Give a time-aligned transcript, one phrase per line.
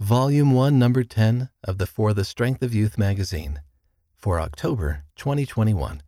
[0.00, 3.62] Volume 1, Number 10 of the For the Strength of Youth magazine
[4.16, 6.02] for October 2021.